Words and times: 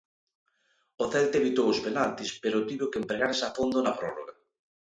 O 1.03 1.05
Celta 1.13 1.39
evitou 1.41 1.67
os 1.73 1.81
penaltis 1.85 2.31
pero 2.43 2.65
tivo 2.69 2.89
que 2.91 2.99
empregarse 3.01 3.43
a 3.45 3.53
fondo 3.57 3.77
na 3.81 3.95
prórroga. 3.99 4.33